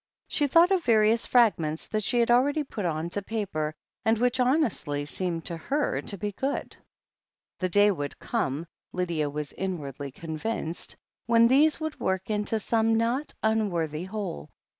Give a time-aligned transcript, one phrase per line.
[0.27, 4.39] She thought of various fragments that she had already put on to paper, and which
[4.39, 6.75] honestly seemed to her to be good.
[7.59, 10.95] THE HEEL OF ACHILLES 99 The day would come, Lydia was inwardly convinced,
[11.27, 14.49] when these would work into some not unworthy whole.